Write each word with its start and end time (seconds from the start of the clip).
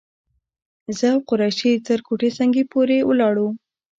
زه 0.97 1.07
او 1.13 1.19
قریشي 1.29 1.71
تر 1.87 1.99
کوټه 2.07 2.29
سنګي 2.37 2.63
پورې 2.71 2.97
ولاړو. 3.09 3.47